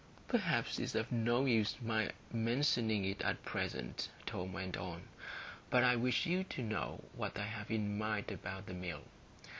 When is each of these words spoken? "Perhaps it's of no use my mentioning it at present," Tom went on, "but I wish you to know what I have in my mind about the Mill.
"Perhaps 0.27 0.79
it's 0.79 0.95
of 0.95 1.11
no 1.11 1.45
use 1.45 1.75
my 1.79 2.09
mentioning 2.33 3.05
it 3.05 3.21
at 3.21 3.43
present," 3.45 4.09
Tom 4.25 4.51
went 4.51 4.75
on, 4.75 5.03
"but 5.69 5.83
I 5.83 5.95
wish 5.95 6.25
you 6.25 6.43
to 6.43 6.63
know 6.63 7.03
what 7.13 7.37
I 7.37 7.43
have 7.45 7.69
in 7.69 7.99
my 7.99 8.07
mind 8.15 8.31
about 8.31 8.65
the 8.65 8.73
Mill. 8.73 9.01